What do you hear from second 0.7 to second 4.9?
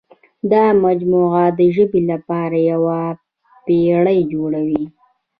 مجموعه د ژبې لپاره یوه پېړۍ جوړوي.